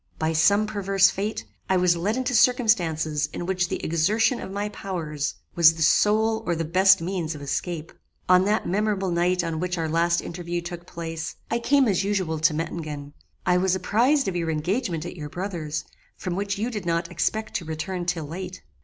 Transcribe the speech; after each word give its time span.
By 0.17 0.33
some 0.33 0.65
perverse 0.65 1.11
fate, 1.11 1.45
I 1.69 1.77
was 1.77 1.95
led 1.95 2.17
into 2.17 2.33
circumstances 2.33 3.29
in 3.33 3.45
which 3.45 3.69
the 3.69 3.83
exertion 3.85 4.39
of 4.39 4.49
my 4.49 4.69
powers 4.69 5.35
was 5.53 5.75
the 5.75 5.83
sole 5.83 6.41
or 6.47 6.55
the 6.55 6.65
best 6.65 7.01
means 7.01 7.35
of 7.35 7.41
escape. 7.43 7.91
"On 8.27 8.43
that 8.45 8.67
memorable 8.67 9.11
night 9.11 9.43
on 9.43 9.59
which 9.59 9.77
our 9.77 9.87
last 9.87 10.19
interview 10.19 10.59
took 10.59 10.87
place, 10.87 11.35
I 11.51 11.59
came 11.59 11.87
as 11.87 12.03
usual 12.03 12.39
to 12.39 12.53
Mettingen. 12.55 13.13
I 13.45 13.57
was 13.57 13.75
apprized 13.75 14.27
of 14.27 14.35
your 14.35 14.49
engagement 14.49 15.05
at 15.05 15.15
your 15.15 15.29
brother's, 15.29 15.85
from 16.17 16.35
which 16.35 16.57
you 16.57 16.71
did 16.71 16.87
not 16.87 17.11
expect 17.11 17.53
to 17.57 17.65
return 17.65 18.07
till 18.07 18.25
late. 18.25 18.63